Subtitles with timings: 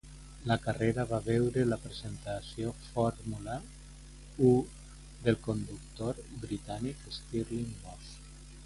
[0.51, 3.59] La carrera va veure la presentació Fórmula
[4.49, 4.51] I
[5.29, 8.15] del conductor Britànic Stirling Moss.